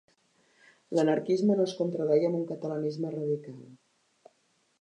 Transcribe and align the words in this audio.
L'anarquisme 0.99 1.57
no 1.59 1.67
es 1.71 1.75
contradeia 1.81 2.31
amb 2.31 2.39
un 2.39 2.49
catalanisme 2.53 3.15
radical. 3.19 3.61